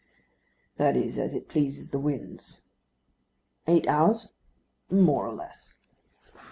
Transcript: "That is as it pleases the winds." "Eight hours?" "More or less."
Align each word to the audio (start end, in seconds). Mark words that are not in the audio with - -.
"That 0.77 0.95
is 0.97 1.19
as 1.19 1.35
it 1.35 1.47
pleases 1.47 1.91
the 1.91 1.99
winds." 1.99 2.63
"Eight 3.67 3.85
hours?" 3.87 4.33
"More 4.89 5.27
or 5.27 5.33
less." 5.35 5.73